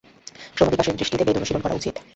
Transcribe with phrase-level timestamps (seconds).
[0.55, 1.95] ক্রমবিকাশের দৃষ্টিতে বেদ অনুশীলন করা উচিত।